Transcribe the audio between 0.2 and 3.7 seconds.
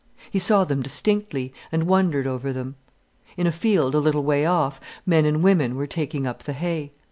He saw them distinctly and wondered over them. In a